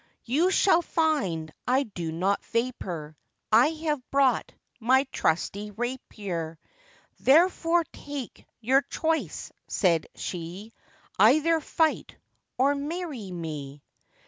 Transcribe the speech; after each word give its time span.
'You 0.25 0.49
shall 0.49 0.81
find 0.81 1.53
I 1.67 1.83
do 1.83 2.11
not 2.11 2.43
vapour, 2.45 3.15
I 3.51 3.67
have 3.67 4.01
brought 4.09 4.51
my 4.79 5.03
trusty 5.11 5.69
rapier; 5.69 6.57
Therefore, 7.19 7.83
take 7.83 8.47
your 8.61 8.81
choice,' 8.81 9.51
said 9.67 10.07
she, 10.15 10.73
'Either 11.19 11.59
fight 11.59 12.15
or 12.57 12.73
marry 12.73 13.29
me. 13.29 13.83